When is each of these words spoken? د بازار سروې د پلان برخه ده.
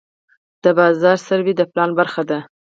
د 0.63 0.65
بازار 0.79 1.17
سروې 1.27 1.53
د 1.57 1.61
پلان 1.71 1.89
برخه 1.99 2.21
ده. 2.29 2.39